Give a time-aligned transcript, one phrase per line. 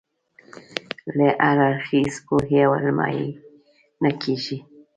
[1.17, 3.27] له هراړخیزې پوهې او علمه یې
[4.01, 4.57] نه کېږي.